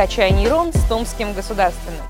«Качай 0.00 0.30
нейрон» 0.30 0.72
с 0.72 0.82
Томским 0.84 1.34
государственным. 1.34 2.00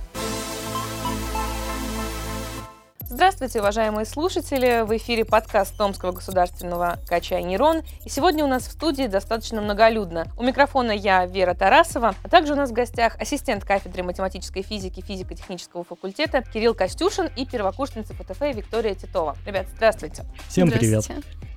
Здравствуйте, 3.01 3.59
уважаемые 3.59 4.07
слушатели! 4.07 4.85
В 4.87 4.97
эфире 4.97 5.25
подкаст 5.25 5.77
Томского 5.77 6.13
государственного 6.13 7.01
«Качай 7.09 7.43
нейрон». 7.43 7.83
И 8.05 8.09
сегодня 8.09 8.45
у 8.45 8.47
нас 8.47 8.69
в 8.69 8.71
студии 8.71 9.09
достаточно 9.09 9.61
многолюдно. 9.61 10.29
У 10.39 10.45
микрофона 10.45 10.93
я, 10.93 11.27
Вера 11.27 11.55
Тарасова, 11.55 12.15
а 12.23 12.29
также 12.29 12.53
у 12.53 12.57
нас 12.57 12.71
в 12.71 12.75
гостях 12.75 13.17
ассистент 13.21 13.65
кафедры 13.65 14.05
математической 14.05 14.63
физики 14.63 15.01
физико-технического 15.01 15.83
факультета 15.83 16.43
Кирилл 16.43 16.75
Костюшин 16.75 17.29
и 17.35 17.45
первокурсница 17.45 18.15
ФТФ 18.15 18.41
Виктория 18.55 18.95
Титова. 18.95 19.37
Ребят, 19.45 19.67
здравствуйте! 19.75 20.23
Всем 20.49 20.71
привет! 20.71 21.11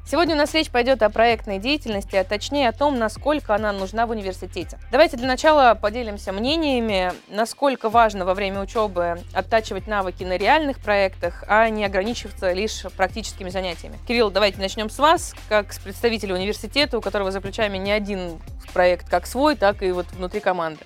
Сегодня 0.06 0.36
у 0.36 0.38
нас 0.38 0.54
речь 0.54 0.70
пойдет 0.70 1.02
о 1.02 1.10
проектной 1.10 1.60
деятельности, 1.60 2.18
а 2.18 2.26
точнее 2.26 2.70
о 2.70 2.74
том, 2.74 3.00
насколько 3.00 3.56
она 3.56 3.72
нужна 3.72 4.06
в 4.06 4.10
университете. 4.12 4.78
Давайте 4.92 5.16
для 5.16 5.28
начала 5.28 5.74
поделимся 5.76 6.34
мнениями, 6.34 7.14
насколько 7.30 7.90
важно 7.90 8.26
во 8.26 8.34
время 8.34 8.62
учебы 8.62 9.20
оттачивать 9.34 9.88
навыки 9.88 10.24
на 10.26 10.38
реальных 10.38 10.80
проектах, 10.80 11.46
а 11.48 11.70
не 11.70 11.86
ограничиваться 11.86 12.52
лишь 12.52 12.84
практическими 12.98 13.50
занятиями. 13.50 13.98
Кирилл, 14.06 14.30
давайте 14.30 14.60
начнем 14.60 14.90
с 14.90 15.00
вас, 15.00 15.34
как 15.48 15.72
с 15.72 15.80
представителя 15.80 16.36
университета, 16.36 16.98
у 16.98 17.02
которого 17.02 17.32
за 17.32 17.40
плечами 17.40 17.78
не 17.78 17.92
один 17.92 18.40
проект 18.74 19.10
как 19.10 19.26
свой, 19.26 19.56
так 19.56 19.84
и 19.84 19.92
вот 19.92 20.08
внутри 20.12 20.42
команды. 20.42 20.82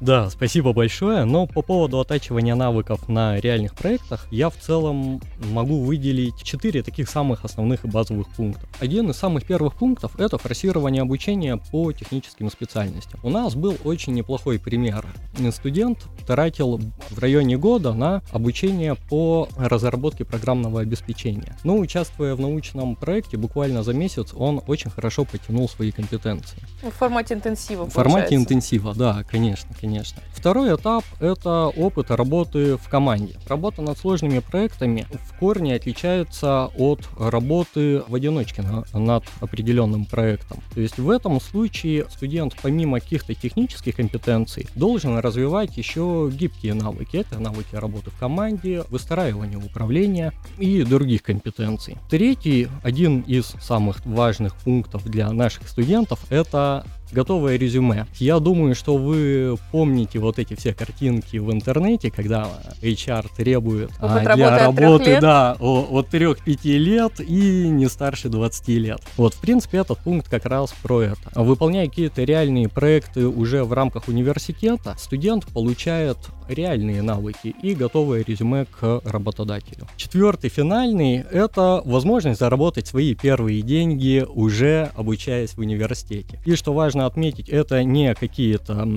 Да, 0.00 0.30
спасибо 0.30 0.72
большое. 0.72 1.24
Но 1.24 1.46
по 1.46 1.60
поводу 1.60 2.00
оттачивания 2.00 2.54
навыков 2.54 3.06
на 3.08 3.38
реальных 3.38 3.74
проектах 3.74 4.26
я 4.30 4.48
в 4.48 4.56
целом 4.56 5.20
могу 5.50 5.82
выделить 5.82 6.42
четыре 6.42 6.82
таких 6.82 7.08
самых 7.08 7.44
основных 7.44 7.84
и 7.84 7.88
базовых 7.88 8.28
пункта. 8.28 8.66
Один 8.80 9.10
из 9.10 9.16
самых 9.16 9.44
первых 9.44 9.74
пунктов 9.74 10.18
это 10.18 10.38
форсирование 10.38 11.02
обучения 11.02 11.58
по 11.70 11.92
техническим 11.92 12.50
специальностям. 12.50 13.20
У 13.22 13.28
нас 13.28 13.54
был 13.54 13.76
очень 13.84 14.14
неплохой 14.14 14.58
пример. 14.58 15.04
Студент 15.52 15.98
тратил 16.26 16.80
в 17.10 17.18
районе 17.18 17.58
года 17.58 17.92
на 17.92 18.22
обучение 18.32 18.94
по 19.10 19.48
разработке 19.58 20.24
программного 20.24 20.80
обеспечения. 20.80 21.56
Но 21.62 21.76
участвуя 21.76 22.34
в 22.34 22.40
научном 22.40 22.96
проекте, 22.96 23.36
буквально 23.36 23.82
за 23.82 23.92
месяц 23.92 24.32
он 24.34 24.62
очень 24.66 24.90
хорошо 24.90 25.26
потянул 25.26 25.68
свои 25.68 25.90
компетенции. 25.90 26.58
В 26.82 26.90
формате 26.90 27.34
интенсива. 27.34 27.84
В 27.84 27.92
формате 27.92 28.34
интенсива, 28.34 28.94
да, 28.94 29.24
конечно, 29.30 29.68
конечно 29.78 29.89
конечно. 29.90 30.22
Второй 30.32 30.74
этап— 30.74 31.04
это 31.20 31.66
опыт 31.66 32.10
работы 32.10 32.76
в 32.76 32.88
команде. 32.88 33.34
Работа 33.48 33.82
над 33.82 33.98
сложными 33.98 34.38
проектами 34.38 35.06
в 35.10 35.38
корне 35.38 35.74
отличается 35.74 36.70
от 36.78 37.08
работы 37.18 38.02
в 38.06 38.14
одиночке 38.14 38.62
над 38.94 39.24
определенным 39.40 40.06
проектом. 40.06 40.62
То 40.74 40.80
есть 40.80 40.98
в 40.98 41.10
этом 41.10 41.40
случае 41.40 42.06
студент 42.08 42.54
помимо 42.62 43.00
каких-то 43.00 43.34
технических 43.34 43.96
компетенций 43.96 44.68
должен 44.76 45.18
развивать 45.18 45.76
еще 45.76 46.30
гибкие 46.32 46.74
навыки. 46.74 47.16
Это 47.16 47.40
навыки 47.40 47.74
работы 47.74 48.10
в 48.10 48.18
команде, 48.18 48.84
выстраивания 48.90 49.58
управления 49.58 50.32
и 50.58 50.84
других 50.84 51.22
компетенций. 51.22 51.96
Третий, 52.08 52.68
один 52.84 53.22
из 53.22 53.54
самых 53.60 54.06
важных 54.06 54.54
пунктов 54.54 55.04
для 55.04 55.30
наших 55.32 55.68
студентов, 55.68 56.20
это 56.30 56.84
готовое 57.12 57.56
резюме. 57.56 58.06
Я 58.18 58.38
думаю, 58.38 58.74
что 58.74 58.96
вы 58.96 59.56
помните 59.72 60.18
вот 60.18 60.38
эти 60.38 60.54
все 60.54 60.72
картинки 60.72 61.36
в 61.38 61.52
интернете, 61.52 62.10
когда 62.10 62.48
HR 62.82 63.26
требует 63.36 63.90
а, 63.98 64.20
для 64.34 64.58
работы, 64.58 65.18
да, 65.20 65.56
от 65.58 66.12
3-5 66.12 66.58
лет 66.78 67.20
и 67.20 67.68
не 67.68 67.88
старше 67.88 68.28
20 68.28 68.68
лет. 68.68 69.00
Вот, 69.16 69.34
в 69.34 69.40
принципе, 69.40 69.78
этот 69.78 69.98
пункт 69.98 70.28
как 70.28 70.46
раз 70.46 70.74
про 70.82 71.02
это. 71.02 71.30
Выполняя 71.34 71.86
какие-то 71.86 72.22
реальные 72.22 72.68
проекты 72.68 73.26
уже 73.26 73.64
в 73.64 73.72
рамках 73.72 74.08
университета, 74.08 74.96
студент 74.98 75.46
получает 75.46 76.18
реальные 76.50 77.02
навыки 77.02 77.54
и 77.62 77.74
готовое 77.74 78.24
резюме 78.24 78.66
к 78.66 79.00
работодателю. 79.04 79.86
Четвертый, 79.96 80.50
финальный, 80.50 81.24
это 81.30 81.82
возможность 81.84 82.40
заработать 82.40 82.86
свои 82.86 83.14
первые 83.14 83.62
деньги, 83.62 84.24
уже 84.28 84.90
обучаясь 84.94 85.50
в 85.50 85.58
университете. 85.58 86.38
И 86.44 86.54
что 86.56 86.72
важно 86.72 87.06
отметить, 87.06 87.48
это 87.48 87.82
не 87.84 88.14
какие-то 88.14 88.88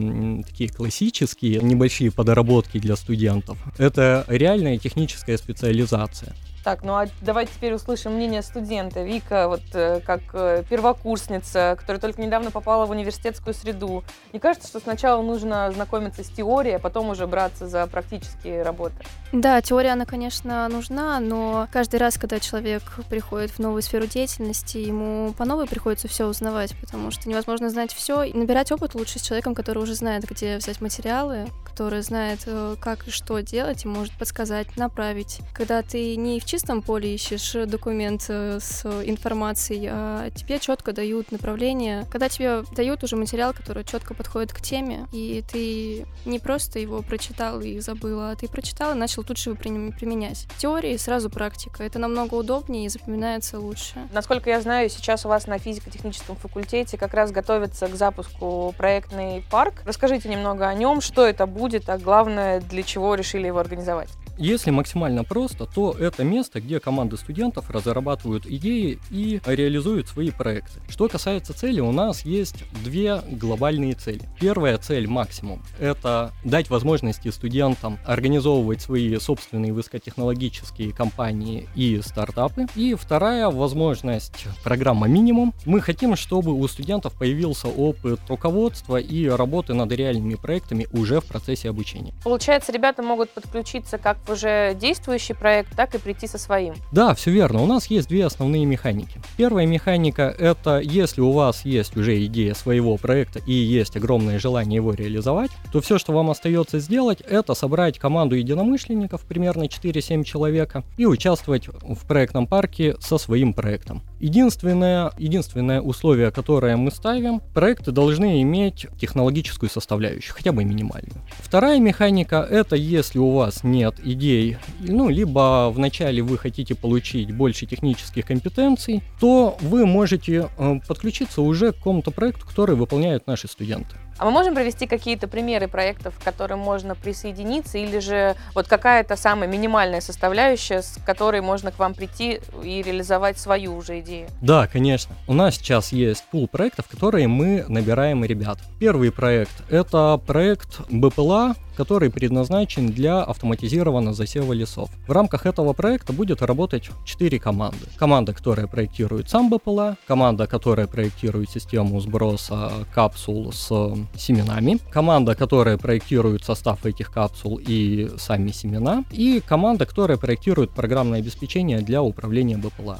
такие 0.47 0.69
классические 0.69 1.59
небольшие 1.61 2.11
подработки 2.11 2.79
для 2.79 2.95
студентов, 2.95 3.57
это 3.77 4.25
реальная 4.27 4.77
техническая 4.77 5.37
специализация. 5.37 6.35
Так, 6.63 6.83
ну 6.83 6.93
а 6.93 7.07
давайте 7.21 7.51
теперь 7.53 7.73
услышим 7.73 8.13
мнение 8.13 8.41
студента. 8.41 9.03
Вика, 9.03 9.49
вот 9.49 9.63
э, 9.73 9.99
как 9.99 10.21
э, 10.31 10.63
первокурсница, 10.69 11.75
которая 11.77 11.99
только 11.99 12.21
недавно 12.21 12.51
попала 12.51 12.85
в 12.85 12.91
университетскую 12.91 13.53
среду. 13.53 14.03
Не 14.31 14.39
кажется, 14.39 14.69
что 14.69 14.79
сначала 14.79 15.21
нужно 15.21 15.69
знакомиться 15.73 16.23
с 16.23 16.29
теорией, 16.29 16.75
а 16.75 16.79
потом 16.79 17.09
уже 17.09 17.27
браться 17.27 17.67
за 17.67 17.85
практические 17.87 18.63
работы? 18.63 18.95
Да, 19.33 19.61
теория, 19.61 19.91
она, 19.91 20.05
конечно, 20.05 20.69
нужна, 20.69 21.19
но 21.19 21.67
каждый 21.71 21.99
раз, 21.99 22.17
когда 22.17 22.39
человек 22.39 22.83
приходит 23.09 23.51
в 23.51 23.59
новую 23.59 23.81
сферу 23.81 24.05
деятельности, 24.05 24.77
ему 24.77 25.33
по 25.33 25.43
новой 25.43 25.67
приходится 25.67 26.07
все 26.07 26.27
узнавать, 26.27 26.73
потому 26.79 27.11
что 27.11 27.27
невозможно 27.27 27.69
знать 27.69 27.91
все. 27.91 28.23
И 28.23 28.33
набирать 28.37 28.71
опыт 28.71 28.95
лучше 28.95 29.19
с 29.19 29.23
человеком, 29.23 29.53
который 29.53 29.83
уже 29.83 29.95
знает, 29.95 30.23
где 30.23 30.55
взять 30.57 30.79
материалы, 30.79 31.47
который 31.65 32.03
знает, 32.03 32.41
э, 32.45 32.75
как 32.79 33.07
и 33.07 33.11
что 33.11 33.39
делать, 33.39 33.83
и 33.83 33.87
может 33.87 34.13
подсказать, 34.13 34.77
направить. 34.77 35.39
Когда 35.53 35.81
ты 35.81 36.15
не 36.15 36.39
в 36.39 36.45
чистом 36.53 36.83
поле 36.83 37.15
ищешь 37.15 37.53
документ 37.65 38.25
э, 38.29 38.59
с 38.61 38.85
информацией, 38.85 39.89
а 39.91 40.29
тебе 40.29 40.59
четко 40.59 40.93
дают 40.93 41.31
направление. 41.31 42.05
Когда 42.11 42.29
тебе 42.29 42.61
дают 42.75 43.03
уже 43.03 43.15
материал, 43.15 43.53
который 43.53 43.83
четко 43.83 44.13
подходит 44.13 44.53
к 44.53 44.61
теме, 44.61 45.07
и 45.11 45.43
ты 45.51 46.05
не 46.29 46.37
просто 46.37 46.77
его 46.77 47.01
прочитал 47.01 47.59
и 47.61 47.79
забыл, 47.79 48.19
а 48.19 48.35
ты 48.35 48.47
прочитал 48.47 48.91
и 48.91 48.95
начал 48.95 49.23
тут 49.23 49.39
же 49.39 49.55
применять. 49.55 50.45
Теория 50.59 50.93
и 50.93 50.99
сразу 50.99 51.31
практика. 51.31 51.83
Это 51.83 51.97
намного 51.97 52.35
удобнее 52.35 52.85
и 52.85 52.89
запоминается 52.89 53.59
лучше. 53.59 54.07
Насколько 54.13 54.51
я 54.51 54.61
знаю, 54.61 54.91
сейчас 54.91 55.25
у 55.25 55.29
вас 55.29 55.47
на 55.47 55.57
физико-техническом 55.57 56.35
факультете 56.35 56.99
как 56.99 57.15
раз 57.15 57.31
готовится 57.31 57.87
к 57.87 57.95
запуску 57.95 58.75
проектный 58.77 59.43
парк. 59.49 59.81
Расскажите 59.85 60.29
немного 60.29 60.67
о 60.67 60.75
нем, 60.75 61.01
что 61.01 61.25
это 61.25 61.47
будет, 61.47 61.89
а 61.89 61.97
главное, 61.97 62.61
для 62.61 62.83
чего 62.83 63.15
решили 63.15 63.47
его 63.47 63.57
организовать. 63.57 64.09
Если 64.37 64.71
максимально 64.71 65.23
просто, 65.23 65.65
то 65.65 65.91
это 65.91 66.23
место, 66.23 66.59
где 66.59 66.79
команды 66.79 67.17
студентов 67.17 67.69
разрабатывают 67.69 68.45
идеи 68.45 68.99
и 69.11 69.39
реализуют 69.45 70.07
свои 70.07 70.31
проекты. 70.31 70.81
Что 70.89 71.07
касается 71.07 71.53
цели, 71.53 71.79
у 71.79 71.91
нас 71.91 72.25
есть 72.25 72.63
две 72.83 73.21
глобальные 73.29 73.93
цели. 73.93 74.21
Первая 74.39 74.77
цель 74.77 75.07
максимум– 75.07 75.61
это 75.79 76.31
дать 76.43 76.69
возможности 76.69 77.29
студентам 77.29 77.99
организовывать 78.05 78.81
свои 78.81 79.17
собственные 79.19 79.73
высокотехнологические 79.73 80.93
компании 80.93 81.69
и 81.75 82.01
стартапы. 82.01 82.67
И 82.75 82.95
вторая 82.95 83.49
возможность– 83.49 84.47
программа 84.63 85.07
минимум. 85.07 85.53
Мы 85.65 85.79
хотим, 85.79 86.15
чтобы 86.15 86.53
у 86.53 86.67
студентов 86.67 87.13
появился 87.13 87.67
опыт 87.67 88.19
руководства 88.27 88.97
и 88.97 89.27
работы 89.27 89.73
над 89.73 89.91
реальными 89.91 90.35
проектами 90.35 90.87
уже 90.91 91.19
в 91.19 91.25
процессе 91.25 91.69
обучения. 91.69 92.13
Получается, 92.23 92.71
ребята 92.71 93.03
могут 93.03 93.29
подключиться 93.29 93.97
как 93.97 94.22
уже 94.29 94.75
действующий 94.79 95.33
проект, 95.33 95.75
так 95.75 95.95
и 95.95 95.97
прийти 95.97 96.27
со 96.27 96.37
своим. 96.37 96.75
Да, 96.91 97.13
все 97.13 97.31
верно. 97.31 97.61
У 97.61 97.65
нас 97.65 97.87
есть 97.87 98.09
две 98.09 98.25
основные 98.25 98.65
механики. 98.65 99.21
Первая 99.37 99.65
механика— 99.65 100.33
это 100.37 100.79
если 100.79 101.21
у 101.21 101.31
вас 101.31 101.65
есть 101.65 101.97
уже 101.97 102.23
идея 102.25 102.53
своего 102.53 102.97
проекта 102.97 103.39
и 103.39 103.53
есть 103.53 103.95
огромное 103.97 104.39
желание 104.39 104.77
его 104.77 104.93
реализовать, 104.93 105.51
то 105.71 105.81
все, 105.81 105.97
что 105.97 106.13
вам 106.13 106.29
остается 106.29 106.79
сделать, 106.79 107.21
это 107.21 107.53
собрать 107.53 107.99
команду 107.99 108.35
единомышленников, 108.35 109.21
примерно 109.21 109.63
4-7 109.63 110.23
человека, 110.23 110.83
и 110.97 111.05
участвовать 111.05 111.67
в 111.67 112.05
проектном 112.07 112.47
парке 112.47 112.95
со 112.99 113.17
своим 113.17 113.53
проектом. 113.53 114.03
Единственное, 114.19 115.11
единственное 115.17 115.81
условие, 115.81 116.31
которое 116.31 116.77
мы 116.77 116.91
ставим, 116.91 117.41
проекты 117.53 117.91
должны 117.91 118.41
иметь 118.41 118.87
технологическую 118.99 119.69
составляющую, 119.69 120.33
хотя 120.33 120.51
бы 120.51 120.63
минимальную. 120.63 121.21
Вторая 121.39 121.79
механика— 121.79 122.47
это 122.49 122.75
если 122.75 123.19
у 123.19 123.31
вас 123.31 123.63
нет 123.63 123.95
идей, 124.13 124.57
ну, 124.79 125.09
либо 125.09 125.71
вначале 125.73 126.21
вы 126.21 126.37
хотите 126.37 126.75
получить 126.75 127.31
больше 127.31 127.65
технических 127.65 128.25
компетенций, 128.25 129.03
то 129.19 129.57
вы 129.61 129.85
можете 129.85 130.49
э, 130.57 130.79
подключиться 130.87 131.41
уже 131.41 131.71
к 131.71 131.77
какому-то 131.77 132.11
проекту, 132.11 132.45
который 132.47 132.75
выполняют 132.75 133.27
наши 133.27 133.47
студенты. 133.47 133.95
А 134.19 134.25
мы 134.25 134.31
можем 134.31 134.53
провести 134.53 134.87
какие-то 134.87 135.27
примеры 135.27 135.67
проектов, 135.67 136.17
к 136.17 136.23
которым 136.23 136.59
можно 136.59 136.95
присоединиться, 136.95 137.77
или 137.77 137.99
же 137.99 138.35
вот 138.55 138.67
какая-то 138.67 139.15
самая 139.15 139.49
минимальная 139.49 140.01
составляющая, 140.01 140.81
с 140.81 140.99
которой 141.05 141.41
можно 141.41 141.71
к 141.71 141.79
вам 141.79 141.93
прийти 141.93 142.39
и 142.63 142.81
реализовать 142.81 143.37
свою 143.37 143.75
уже 143.75 143.99
идею? 143.99 144.27
Да, 144.41 144.67
конечно. 144.67 145.15
У 145.27 145.33
нас 145.33 145.55
сейчас 145.55 145.91
есть 145.91 146.23
пул 146.31 146.47
проектов, 146.47 146.87
которые 146.87 147.27
мы 147.27 147.65
набираем 147.67 148.23
ребят. 148.23 148.59
Первый 148.79 149.11
проект— 149.11 149.53
это 149.69 150.19
проект 150.25 150.81
БПЛА, 150.89 151.55
который 151.75 152.11
предназначен 152.11 152.91
для 152.91 153.23
автоматизированного 153.23 154.13
засева 154.13 154.53
лесов. 154.53 154.89
В 155.07 155.11
рамках 155.11 155.47
этого 155.47 155.73
проекта 155.73 156.13
будет 156.13 156.43
работать 156.43 156.89
4 157.03 157.39
команды. 157.39 157.87
Команда, 157.97 158.33
которая 158.33 158.67
проектирует 158.67 159.29
сам 159.29 159.49
БПЛА, 159.49 159.97
команда, 160.05 160.45
которая 160.45 160.85
проектирует 160.85 161.49
систему 161.49 161.99
сброса 161.99 162.71
капсул 162.93 163.51
с 163.51 163.95
семенами, 164.15 164.79
команда, 164.91 165.35
которая 165.35 165.77
проектирует 165.77 166.43
состав 166.43 166.85
этих 166.85 167.11
капсул 167.11 167.59
и 167.61 168.11
сами 168.17 168.51
семена, 168.51 169.03
и 169.11 169.41
команда, 169.45 169.85
которая 169.85 170.17
проектирует 170.17 170.71
программное 170.71 171.19
обеспечение 171.19 171.79
для 171.79 172.01
управления 172.01 172.57
БПЛА. 172.57 172.99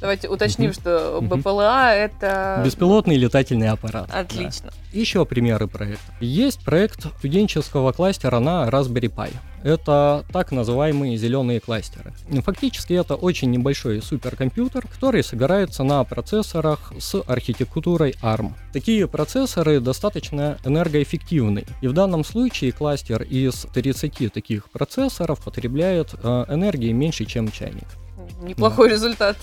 Давайте 0.00 0.28
уточним, 0.28 0.72
что 0.72 1.20
БПЛА 1.20 1.94
это... 1.94 2.62
Беспилотный 2.64 3.16
летательный 3.16 3.68
аппарат. 3.68 4.08
Отлично. 4.10 4.70
Да. 4.70 4.98
Еще 4.98 5.26
примеры 5.26 5.68
проекта. 5.68 6.12
Есть 6.20 6.64
проект 6.64 7.06
студенческого 7.18 7.92
кластера 7.92 8.38
на 8.38 8.66
Raspberry 8.68 9.14
Pi. 9.14 9.30
Это 9.62 10.24
так 10.32 10.52
называемые 10.52 11.16
зеленые 11.16 11.60
кластеры. 11.60 12.12
Фактически 12.42 12.94
это 12.94 13.14
очень 13.14 13.50
небольшой 13.50 14.00
суперкомпьютер, 14.02 14.86
который 14.86 15.22
собирается 15.22 15.82
на 15.82 16.02
процессорах 16.04 16.92
с 16.98 17.22
архитектурой 17.26 18.14
ARM. 18.22 18.52
Такие 18.72 19.06
процессоры 19.06 19.80
достаточно 19.80 20.58
энергоэффективны. 20.64 21.64
И 21.80 21.88
в 21.88 21.92
данном 21.92 22.24
случае 22.24 22.72
кластер 22.72 23.22
из 23.22 23.66
30 23.72 24.32
таких 24.32 24.70
процессоров 24.70 25.40
потребляет 25.40 26.14
э, 26.22 26.44
энергии 26.48 26.92
меньше, 26.92 27.24
чем 27.24 27.50
чайник. 27.50 27.86
Неплохой 28.40 28.88
да. 28.88 28.94
результат. 28.94 29.36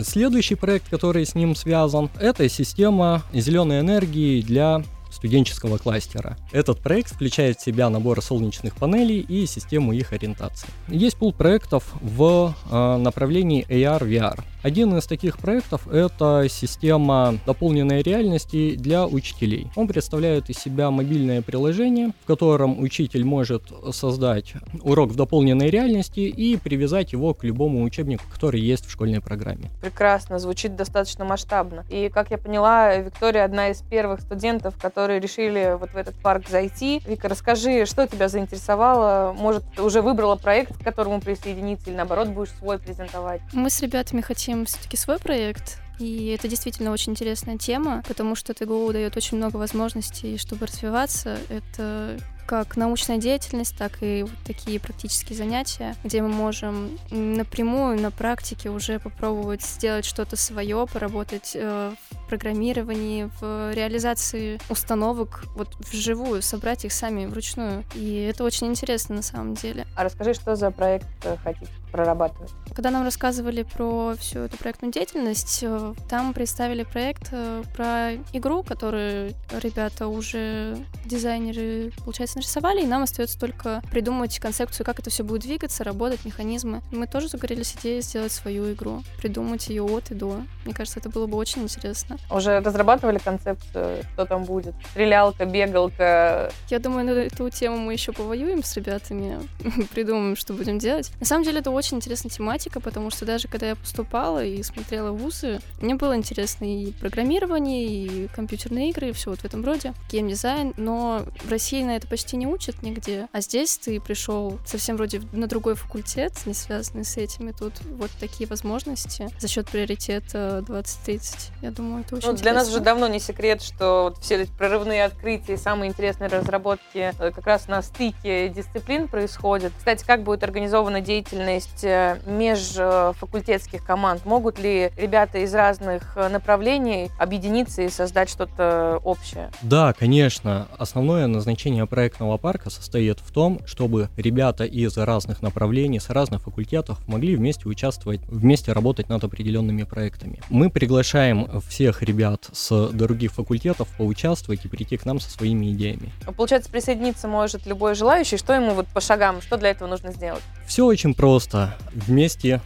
Следующий 0.00 0.54
проект, 0.54 0.88
который 0.88 1.26
с 1.26 1.34
ним 1.34 1.54
связан, 1.54 2.08
это 2.18 2.48
система 2.48 3.22
зеленой 3.32 3.80
энергии 3.80 4.40
для 4.40 4.82
студенческого 5.12 5.78
кластера. 5.78 6.36
Этот 6.52 6.80
проект 6.80 7.12
включает 7.12 7.58
в 7.58 7.64
себя 7.64 7.90
набор 7.90 8.22
солнечных 8.22 8.76
панелей 8.76 9.20
и 9.20 9.46
систему 9.46 9.92
их 9.92 10.12
ориентации. 10.12 10.68
Есть 10.88 11.16
пул 11.16 11.32
проектов 11.32 11.84
в 12.00 12.54
э, 12.70 12.96
направлении 12.96 13.66
AR-VR. 13.68 14.42
Один 14.62 14.96
из 14.96 15.06
таких 15.06 15.38
проектов— 15.38 15.88
это 15.92 16.46
система 16.48 17.38
дополненной 17.46 18.02
реальности 18.02 18.76
для 18.76 19.06
учителей. 19.08 19.66
Он 19.74 19.88
представляет 19.88 20.50
из 20.50 20.58
себя 20.58 20.90
мобильное 20.92 21.42
приложение, 21.42 22.12
в 22.22 22.26
котором 22.26 22.80
учитель 22.80 23.24
может 23.24 23.64
создать 23.90 24.54
урок 24.82 25.10
в 25.10 25.16
дополненной 25.16 25.68
реальности 25.68 26.20
и 26.20 26.56
привязать 26.56 27.12
его 27.12 27.34
к 27.34 27.42
любому 27.42 27.82
учебнику, 27.82 28.24
который 28.32 28.60
есть 28.60 28.86
в 28.86 28.90
школьной 28.92 29.20
программе. 29.20 29.68
Прекрасно, 29.80 30.38
звучит 30.38 30.76
достаточно 30.76 31.24
масштабно. 31.24 31.84
И, 31.90 32.08
как 32.08 32.30
я 32.30 32.38
поняла, 32.38 32.96
Виктория 32.96 33.44
одна 33.44 33.70
из 33.70 33.82
первых 33.82 34.20
студентов, 34.20 34.74
которые 35.02 35.18
решили 35.18 35.76
вот 35.80 35.90
в 35.90 35.96
этот 35.96 36.14
парк 36.14 36.48
зайти. 36.48 37.02
Вика, 37.04 37.28
расскажи, 37.28 37.86
что 37.86 38.06
тебя 38.06 38.28
заинтересовало? 38.28 39.32
Может, 39.32 39.64
уже 39.80 40.00
выбрала 40.00 40.36
проект, 40.36 40.78
к 40.78 40.84
которому 40.84 41.20
присоединиться, 41.20 41.90
или 41.90 41.96
наоборот 41.96 42.28
будешь 42.28 42.50
свой 42.50 42.78
презентовать? 42.78 43.40
Мы 43.52 43.68
с 43.68 43.80
ребятами 43.80 44.20
хотим 44.20 44.64
все-таки 44.64 44.96
свой 44.96 45.18
проект, 45.18 45.78
и 45.98 46.28
это 46.28 46.46
действительно 46.46 46.92
очень 46.92 47.12
интересная 47.12 47.58
тема, 47.58 48.04
потому 48.06 48.36
что 48.36 48.54
ТГУ 48.54 48.92
дает 48.92 49.16
очень 49.16 49.38
много 49.38 49.56
возможностей, 49.56 50.38
чтобы 50.38 50.66
развиваться. 50.66 51.36
Это 51.48 52.16
как 52.46 52.76
научная 52.76 53.18
деятельность, 53.18 53.76
так 53.76 54.02
и 54.02 54.22
вот 54.22 54.32
такие 54.44 54.80
практические 54.80 55.36
занятия, 55.36 55.96
где 56.04 56.22
мы 56.22 56.28
можем 56.28 56.98
напрямую 57.10 58.00
на 58.00 58.10
практике 58.10 58.70
уже 58.70 58.98
попробовать 58.98 59.62
сделать 59.62 60.04
что-то 60.04 60.36
свое, 60.36 60.86
поработать 60.92 61.52
э, 61.54 61.94
в 62.10 62.28
программировании, 62.28 63.30
в 63.40 63.72
реализации 63.74 64.60
установок 64.68 65.44
вот 65.54 65.74
вживую, 65.92 66.42
собрать 66.42 66.84
их 66.84 66.92
сами 66.92 67.26
вручную. 67.26 67.84
И 67.94 68.14
это 68.22 68.44
очень 68.44 68.68
интересно 68.68 69.16
на 69.16 69.22
самом 69.22 69.54
деле. 69.54 69.86
А 69.96 70.04
расскажи, 70.04 70.34
что 70.34 70.56
за 70.56 70.70
проект 70.70 71.06
э, 71.24 71.36
хотите 71.42 71.70
прорабатывать? 71.92 72.50
Когда 72.74 72.90
нам 72.90 73.04
рассказывали 73.04 73.62
про 73.62 74.14
всю 74.18 74.40
эту 74.40 74.56
проектную 74.56 74.92
деятельность, 74.92 75.60
э, 75.62 75.94
там 76.08 76.32
представили 76.32 76.84
проект 76.84 77.28
э, 77.32 77.62
про 77.76 78.14
игру, 78.32 78.62
которую 78.62 79.34
ребята 79.60 80.08
уже 80.08 80.76
дизайнеры, 81.04 81.92
получается, 82.04 82.38
нарисовали, 82.38 82.82
и 82.82 82.86
нам 82.86 83.02
остается 83.02 83.38
только 83.38 83.82
придумать 83.90 84.38
концепцию, 84.38 84.86
как 84.86 84.98
это 84.98 85.10
все 85.10 85.22
будет 85.22 85.42
двигаться, 85.42 85.84
работать, 85.84 86.24
механизмы. 86.24 86.80
Мы 86.90 87.06
тоже 87.06 87.28
загорелись 87.28 87.76
идеей 87.78 88.00
сделать 88.00 88.32
свою 88.32 88.72
игру, 88.72 89.02
придумать 89.18 89.68
ее 89.68 89.84
от 89.84 90.10
и 90.10 90.14
до. 90.14 90.42
Мне 90.64 90.74
кажется, 90.74 91.00
это 91.00 91.08
было 91.08 91.26
бы 91.26 91.36
очень 91.36 91.62
интересно. 91.62 92.18
Уже 92.30 92.60
разрабатывали 92.60 93.18
концепцию, 93.18 94.04
что 94.14 94.26
там 94.26 94.44
будет? 94.44 94.74
Стрелялка, 94.90 95.44
бегалка? 95.44 96.52
Я 96.68 96.78
думаю, 96.78 97.06
на 97.06 97.10
эту 97.10 97.50
тему 97.50 97.78
мы 97.78 97.92
еще 97.92 98.12
повоюем 98.12 98.62
с 98.62 98.76
ребятами, 98.76 99.38
придумаем, 99.94 100.36
что 100.36 100.54
будем 100.54 100.78
делать. 100.78 101.10
На 101.20 101.26
самом 101.26 101.44
деле, 101.44 101.60
это 101.60 101.70
очень 101.70 101.96
интересная 101.96 102.30
тематика, 102.30 102.80
потому 102.80 103.10
что 103.10 103.24
даже 103.24 103.48
когда 103.48 103.68
я 103.68 103.76
поступала 103.76 104.44
и 104.44 104.62
смотрела 104.62 105.10
вузы, 105.10 105.60
мне 105.80 105.94
было 105.94 106.16
интересно 106.16 106.64
и 106.64 106.92
программирование, 106.92 107.84
и 107.84 108.28
компьютерные 108.28 108.90
игры, 108.90 109.08
и 109.10 109.12
все 109.12 109.30
вот 109.30 109.40
в 109.40 109.44
этом 109.44 109.64
роде, 109.64 109.94
геймдизайн, 110.10 110.74
но 110.76 111.24
в 111.44 111.50
России 111.50 111.82
на 111.82 111.96
это 111.96 112.06
почти 112.06 112.36
не 112.36 112.46
учат 112.46 112.82
нигде. 112.82 113.28
А 113.32 113.40
здесь 113.40 113.78
ты 113.78 114.00
пришел 114.00 114.58
совсем 114.64 114.96
вроде 114.96 115.22
на 115.32 115.46
другой 115.46 115.74
факультет, 115.74 116.32
не 116.46 116.54
связанный 116.54 117.04
с 117.04 117.16
этим, 117.16 117.48
и 117.48 117.52
тут 117.52 117.74
вот 117.96 118.10
такие 118.20 118.48
возможности 118.48 119.28
за 119.38 119.48
счет 119.48 119.68
приоритета 119.68 120.51
2030. 120.60 121.52
Я 121.62 121.70
думаю, 121.70 122.04
это 122.04 122.16
очень 122.16 122.28
ну, 122.28 122.36
Для 122.36 122.52
нас 122.52 122.68
уже 122.68 122.80
давно 122.80 123.08
не 123.08 123.18
секрет, 123.18 123.62
что 123.62 124.10
вот 124.10 124.18
все 124.22 124.42
эти 124.42 124.50
прорывные 124.50 125.04
открытия, 125.04 125.56
самые 125.56 125.90
интересные 125.90 126.28
разработки 126.28 127.14
э, 127.18 127.30
как 127.30 127.46
раз 127.46 127.68
на 127.68 127.82
стыке 127.82 128.48
дисциплин 128.48 129.08
происходят. 129.08 129.72
Кстати, 129.76 130.04
как 130.04 130.22
будет 130.22 130.42
организована 130.44 131.00
деятельность 131.00 131.84
э, 131.84 132.20
межфакультетских 132.26 133.84
команд? 133.84 134.24
Могут 134.24 134.58
ли 134.58 134.90
ребята 134.96 135.38
из 135.38 135.54
разных 135.54 136.16
э, 136.16 136.28
направлений 136.28 137.10
объединиться 137.18 137.82
и 137.82 137.88
создать 137.88 138.28
что-то 138.28 139.00
общее? 139.04 139.50
Да, 139.62 139.92
конечно. 139.92 140.68
Основное 140.76 141.26
назначение 141.26 141.86
проектного 141.86 142.36
парка 142.36 142.70
состоит 142.70 143.20
в 143.20 143.32
том, 143.32 143.60
чтобы 143.66 144.08
ребята 144.16 144.64
из 144.64 144.96
разных 144.96 145.42
направлений, 145.42 146.00
с 146.00 146.10
разных 146.10 146.42
факультетов 146.42 146.98
могли 147.06 147.36
вместе 147.36 147.68
участвовать, 147.68 148.20
вместе 148.28 148.72
работать 148.72 149.08
над 149.08 149.24
определенными 149.24 149.84
проектами. 149.84 150.40
Мы 150.48 150.70
приглашаем 150.70 151.60
всех 151.68 152.02
ребят 152.02 152.48
с 152.52 152.88
других 152.88 153.32
факультетов 153.32 153.88
поучаствовать 153.96 154.64
и 154.64 154.68
прийти 154.68 154.96
к 154.96 155.04
нам 155.04 155.20
со 155.20 155.30
своими 155.30 155.72
идеями. 155.72 156.12
Получается, 156.36 156.70
присоединиться 156.70 157.28
может 157.28 157.66
любой 157.66 157.94
желающий. 157.94 158.36
Что 158.36 158.52
ему 158.52 158.74
вот 158.74 158.86
по 158.88 159.00
шагам, 159.00 159.40
что 159.40 159.56
для 159.56 159.70
этого 159.70 159.88
нужно 159.88 160.12
сделать? 160.12 160.42
Все 160.66 160.84
очень 160.84 161.14
просто 161.14 161.76
вместе 161.92 162.60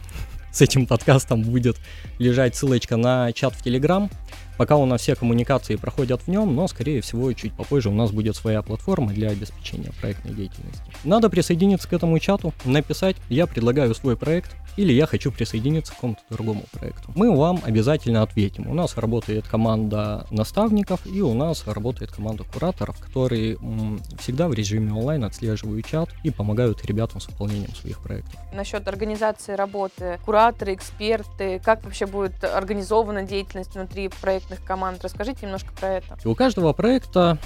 с 0.51 0.61
этим 0.61 0.87
подкастом 0.87 1.43
будет 1.43 1.77
лежать 2.19 2.55
ссылочка 2.55 2.97
на 2.97 3.31
чат 3.31 3.53
в 3.53 3.63
Телеграм. 3.63 4.09
Пока 4.57 4.75
у 4.75 4.85
нас 4.85 5.01
все 5.01 5.15
коммуникации 5.15 5.75
проходят 5.75 6.21
в 6.21 6.27
нем, 6.27 6.55
но, 6.55 6.67
скорее 6.67 7.01
всего, 7.01 7.31
чуть 7.33 7.53
попозже 7.53 7.89
у 7.89 7.93
нас 7.93 8.11
будет 8.11 8.35
своя 8.35 8.61
платформа 8.61 9.13
для 9.13 9.29
обеспечения 9.29 9.91
проектной 10.01 10.33
деятельности. 10.33 10.81
Надо 11.03 11.29
присоединиться 11.29 11.87
к 11.87 11.93
этому 11.93 12.17
чату, 12.19 12.53
написать 12.65 13.15
«Я 13.29 13.45
предлагаю 13.47 13.93
свой 13.93 14.17
проект», 14.17 14.55
или 14.77 14.93
я 14.93 15.07
хочу 15.07 15.31
присоединиться 15.31 15.91
к 15.91 15.95
какому-то 15.95 16.21
другому 16.29 16.63
проекту. 16.71 17.11
Мы 17.15 17.35
вам 17.35 17.59
обязательно 17.63 18.21
ответим. 18.21 18.69
У 18.69 18.73
нас 18.73 18.95
работает 18.95 19.47
команда 19.47 20.27
наставников 20.29 21.01
и 21.05 21.21
у 21.21 21.33
нас 21.33 21.65
работает 21.67 22.11
команда 22.11 22.43
кураторов, 22.43 22.99
которые 22.99 23.55
м, 23.55 23.99
всегда 24.19 24.47
в 24.47 24.53
режиме 24.53 24.93
онлайн 24.93 25.23
отслеживают 25.23 25.85
чат 25.85 26.09
и 26.23 26.29
помогают 26.29 26.85
ребятам 26.85 27.19
с 27.19 27.27
выполнением 27.27 27.73
своих 27.73 27.99
проектов. 27.99 28.39
Насчет 28.53 28.87
организации 28.87 29.53
работы, 29.53 30.19
кураторы, 30.23 30.75
эксперты, 30.75 31.59
как 31.63 31.83
вообще 31.83 32.05
будет 32.05 32.43
организована 32.43 33.23
деятельность 33.23 33.73
внутри 33.73 34.09
проектных 34.47 34.63
команд? 34.67 35.03
Расскажите 35.03 35.39
немножко 35.43 35.71
про 35.73 35.95
это. 35.95 36.17
У 36.25 36.35
каждого 36.35 36.73
проекта 36.73 37.37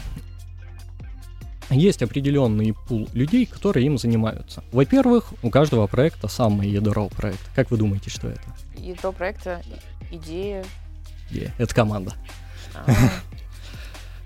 есть 1.69 2.03
определенный 2.03 2.75
пул 2.87 3.07
людей, 3.13 3.45
которые 3.45 3.85
им 3.85 3.97
занимаются. 3.97 4.63
Во-первых, 4.71 5.33
у 5.41 5.49
каждого 5.49 5.87
проекта 5.87 6.27
самое 6.27 6.71
ядро 6.71 7.09
проекта. 7.09 7.49
Как 7.55 7.71
вы 7.71 7.77
думаете, 7.77 8.09
что 8.09 8.27
это? 8.27 8.41
Ядро 8.75 9.11
проекта, 9.11 9.61
идея. 10.11 10.65
Идея. 11.29 11.53
Это 11.57 11.73
команда. 11.73 12.13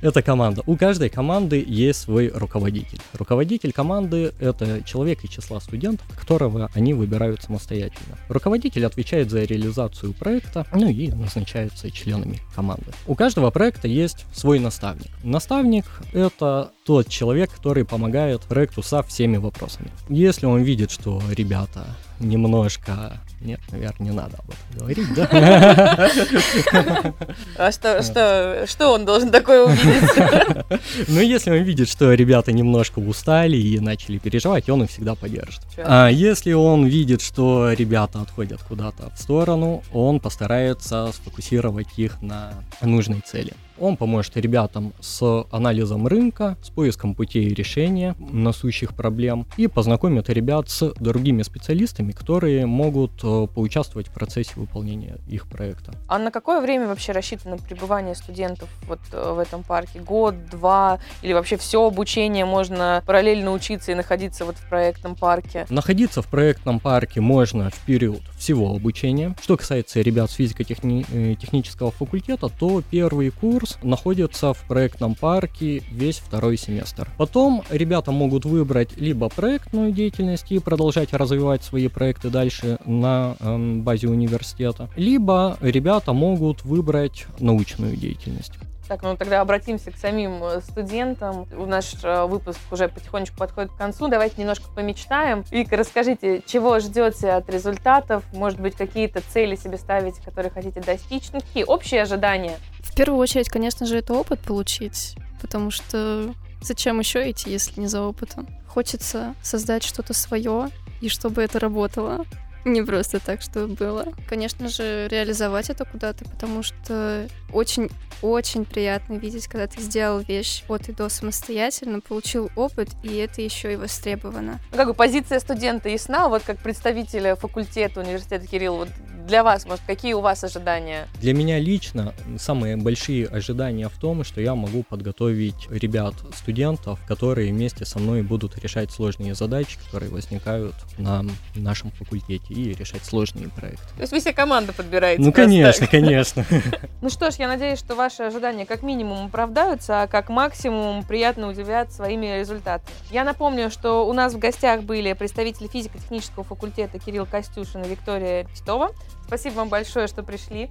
Это 0.05 0.21
команда. 0.21 0.61
У 0.67 0.77
каждой 0.77 1.09
команды 1.09 1.65
есть 1.67 2.01
свой 2.01 2.27
руководитель. 2.27 2.99
Руководитель 3.13 3.71
команды— 3.71 4.35
это 4.39 4.83
человек 4.83 5.23
из 5.23 5.31
числа 5.31 5.59
студентов, 5.59 6.05
которого 6.15 6.69
они 6.75 6.93
выбирают 6.93 7.41
самостоятельно. 7.41 8.15
Руководитель 8.29 8.85
отвечает 8.85 9.31
за 9.31 9.41
реализацию 9.45 10.13
проекта, 10.13 10.67
ну 10.71 10.87
и 10.87 11.07
назначается 11.07 11.89
членами 11.89 12.39
команды. 12.53 12.91
У 13.07 13.15
каждого 13.15 13.49
проекта 13.49 13.87
есть 13.87 14.27
свой 14.31 14.59
наставник. 14.59 15.09
Наставник— 15.23 15.85
это 16.13 16.69
тот 16.85 17.09
человек, 17.09 17.51
который 17.51 17.83
помогает 17.83 18.41
проекту 18.41 18.83
со 18.83 19.01
всеми 19.01 19.37
вопросами. 19.37 19.89
Если 20.07 20.45
он 20.45 20.61
видит, 20.61 20.91
что 20.91 21.19
ребята 21.31 21.83
немножко... 22.19 23.19
Нет, 23.41 23.59
наверное, 23.71 24.07
не 24.07 24.11
надо 24.11 24.37
об 24.37 24.49
этом 24.49 24.79
говорить, 24.79 25.13
да? 25.13 25.27
А 27.57 27.71
что, 27.71 28.01
что, 28.01 28.65
что 28.67 28.93
он 28.93 29.05
должен 29.05 29.31
такое 29.31 29.65
увидеть? 29.65 30.79
Ну, 31.07 31.19
если 31.19 31.51
он 31.51 31.63
видит, 31.63 31.89
что 31.89 32.13
ребята 32.13 32.51
немножко 32.51 32.99
устали 32.99 33.57
и 33.57 33.79
начали 33.79 34.17
переживать, 34.17 34.69
он 34.69 34.83
их 34.83 34.89
всегда 34.89 35.15
поддержит. 35.15 35.61
А 35.77 36.07
если 36.07 36.53
он 36.53 36.85
видит, 36.85 37.21
что 37.21 37.71
ребята 37.73 38.21
отходят 38.21 38.61
куда-то 38.63 39.11
в 39.15 39.19
сторону, 39.19 39.83
он 39.93 40.19
постарается 40.19 41.11
сфокусировать 41.13 41.97
их 41.97 42.21
на 42.21 42.53
нужной 42.81 43.21
цели. 43.21 43.53
Он 43.79 43.97
поможет 43.97 44.37
ребятам 44.37 44.93
с 45.01 45.45
анализом 45.51 46.07
рынка, 46.07 46.57
с 46.61 46.69
поиском 46.69 47.13
путей 47.13 47.53
решения 47.53 48.15
насущих 48.19 48.95
проблем 48.95 49.45
и 49.57 49.67
познакомит 49.67 50.29
ребят 50.29 50.69
с 50.69 50.93
другими 50.99 51.43
специалистами, 51.43 52.11
которые 52.11 52.65
могут 52.65 53.11
э, 53.23 53.47
поучаствовать 53.53 54.07
в 54.07 54.11
процессе 54.11 54.51
выполнения 54.55 55.17
их 55.27 55.47
проекта. 55.47 55.93
А 56.07 56.17
на 56.17 56.31
какое 56.31 56.61
время 56.61 56.87
вообще 56.87 57.11
рассчитано 57.11 57.57
пребывание 57.57 58.15
студентов 58.15 58.69
вот 58.87 58.99
э, 59.11 59.33
в 59.33 59.39
этом 59.39 59.63
парке? 59.63 59.99
Год, 59.99 60.35
два 60.49 60.99
или 61.21 61.33
вообще 61.33 61.57
все 61.57 61.85
обучение 61.85 62.45
можно 62.45 63.03
параллельно 63.05 63.51
учиться 63.51 63.91
и 63.91 63.95
находиться 63.95 64.45
вот 64.45 64.55
в 64.55 64.69
проектном 64.69 65.15
парке? 65.15 65.65
Находиться 65.69 66.21
в 66.21 66.27
проектном 66.27 66.79
парке 66.79 67.19
можно 67.19 67.69
в 67.71 67.79
период 67.85 68.21
всего 68.37 68.75
обучения. 68.75 69.35
Что 69.41 69.57
касается 69.57 70.01
ребят 70.01 70.31
с 70.31 70.35
физико-технического 70.35 71.89
э, 71.89 71.91
факультета, 71.91 72.49
то 72.49 72.81
первый 72.89 73.31
курс 73.31 73.64
находится 73.81 74.53
в 74.53 74.59
проектном 74.67 75.15
парке 75.15 75.83
весь 75.91 76.19
второй 76.19 76.57
семестр. 76.57 77.09
Потом 77.17 77.63
ребята 77.69 78.11
могут 78.11 78.45
выбрать 78.45 78.97
либо 78.97 79.29
проектную 79.29 79.91
деятельность 79.91 80.51
и 80.51 80.59
продолжать 80.59 81.13
развивать 81.13 81.63
свои 81.63 81.87
проекты 81.87 82.29
дальше 82.29 82.77
на 82.85 83.35
э, 83.39 83.75
базе 83.77 84.07
университета, 84.07 84.89
либо 84.95 85.57
ребята 85.61 86.13
могут 86.13 86.63
выбрать 86.63 87.25
научную 87.39 87.95
деятельность. 87.95 88.53
Так, 88.87 89.01
ну 89.01 89.17
тогда 89.17 89.41
обратимся 89.41 89.91
к 89.91 89.97
самим 89.97 90.43
э, 90.43 90.61
студентам. 90.61 91.47
Наш 91.51 91.95
э, 92.03 92.25
выпуск 92.25 92.59
уже 92.71 92.87
потихонечку 92.87 93.37
подходит 93.37 93.71
к 93.71 93.77
концу. 93.77 94.07
Давайте 94.07 94.35
немножко 94.39 94.69
помечтаем. 94.69 95.43
Вика, 95.49 95.75
расскажите, 95.75 96.43
чего 96.45 96.79
ждете 96.79 97.31
от 97.31 97.49
результатов? 97.49 98.23
Может 98.31 98.59
быть, 98.59 98.75
какие-то 98.75 99.21
цели 99.21 99.55
себе 99.55 99.77
ставите, 99.77 100.21
которые 100.23 100.51
хотите 100.51 100.81
достичь? 100.81 101.31
Ну, 101.33 101.39
какие 101.39 101.63
общие 101.63 102.03
ожидания? 102.03 102.57
В 102.95 102.97
первую 102.97 103.19
очередь, 103.19 103.49
конечно 103.49 103.85
же, 103.85 103.97
это 103.97 104.13
опыт 104.13 104.39
получить, 104.39 105.17
потому 105.41 105.69
что 105.69 106.33
зачем 106.61 106.97
еще 106.99 107.29
идти, 107.29 107.49
если 107.49 107.81
не 107.81 107.87
за 107.87 108.01
опытом? 108.01 108.47
Хочется 108.69 109.35
создать 109.43 109.83
что-то 109.83 110.13
свое, 110.13 110.69
и 111.01 111.09
чтобы 111.09 111.41
это 111.43 111.59
работало. 111.59 112.25
Не 112.63 112.81
просто 112.83 113.19
так, 113.19 113.41
что 113.41 113.67
было. 113.67 114.07
Конечно 114.29 114.69
же, 114.69 115.09
реализовать 115.09 115.69
это 115.69 115.83
куда-то, 115.83 116.23
потому 116.23 116.63
что 116.63 117.27
очень-очень 117.53 118.63
приятно 118.63 119.15
видеть, 119.15 119.47
когда 119.47 119.67
ты 119.67 119.81
сделал 119.81 120.19
вещь 120.19 120.63
от 120.67 120.89
и 120.89 120.93
до 120.93 121.09
самостоятельно, 121.09 121.99
получил 121.99 122.49
опыт, 122.55 122.89
и 123.03 123.17
это 123.17 123.41
еще 123.41 123.73
и 123.73 123.75
востребовано. 123.75 124.59
Ну, 124.71 124.77
как 124.77 124.87
бы 124.87 124.93
позиция 124.93 125.39
студента 125.41 125.89
ясна, 125.89 126.29
вот 126.29 126.43
как 126.43 126.59
представителя 126.59 127.35
факультета 127.35 127.99
университета 127.99 128.47
Кирилл, 128.47 128.77
вот 128.77 128.89
для 129.25 129.43
вас, 129.43 129.65
может, 129.65 129.83
какие 129.85 130.13
у 130.13 130.21
вас 130.21 130.43
ожидания? 130.43 131.07
Для 131.19 131.33
меня 131.33 131.59
лично 131.59 132.13
самые 132.37 132.77
большие 132.77 133.27
ожидания 133.27 133.89
в 133.89 133.97
том, 133.99 134.23
что 134.23 134.41
я 134.41 134.55
могу 134.55 134.83
подготовить 134.83 135.67
ребят, 135.69 136.13
студентов, 136.35 136.99
которые 137.07 137.51
вместе 137.51 137.85
со 137.85 137.99
мной 137.99 138.21
будут 138.21 138.57
решать 138.57 138.91
сложные 138.91 139.35
задачи, 139.35 139.77
которые 139.85 140.11
возникают 140.11 140.75
на 140.97 141.25
нашем 141.55 141.91
факультете, 141.91 142.53
и 142.53 142.73
решать 142.73 143.03
сложные 143.03 143.49
проекты. 143.49 143.87
То 143.95 144.01
есть 144.01 144.13
вы 144.13 144.19
себе 144.19 144.33
команду 144.33 144.73
подбираете? 144.73 145.21
Ну, 145.21 145.31
конечно, 145.31 145.87
конечно. 145.87 146.45
Ну 147.01 147.09
что 147.09 147.29
ж, 147.29 147.35
я 147.35 147.47
надеюсь, 147.47 147.77
что 147.77 147.93
ваши 147.93 148.23
ожидания 148.23 148.65
как 148.65 148.81
минимум 148.81 149.27
оправдаются, 149.27 150.03
а 150.03 150.07
как 150.07 150.29
максимум 150.29 151.03
приятно 151.03 151.49
удивят 151.49 151.91
своими 151.91 152.39
результатами. 152.39 152.89
Я 153.11 153.23
напомню, 153.23 153.69
что 153.69 154.07
у 154.07 154.13
нас 154.13 154.33
в 154.33 154.39
гостях 154.39 154.83
были 154.83 155.13
представители 155.13 155.67
физико-технического 155.67 156.43
факультета 156.43 156.97
Кирилл 156.97 157.25
Костюшин 157.25 157.83
и 157.83 157.89
Виктория 157.89 158.45
Титова. 158.55 158.91
Спасибо 159.27 159.55
вам 159.55 159.69
большое, 159.69 160.07
что 160.07 160.23
пришли. 160.23 160.69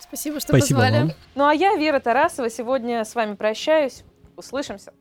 Спасибо, 0.00 0.40
что 0.40 0.56
Спасибо 0.56 0.80
позвали. 0.80 1.02
Вам. 1.02 1.12
Ну 1.34 1.46
а 1.46 1.54
я, 1.54 1.76
Вера 1.76 2.00
Тарасова, 2.00 2.50
сегодня 2.50 3.04
с 3.04 3.14
вами 3.14 3.34
прощаюсь. 3.34 4.04
Услышимся. 4.36 4.92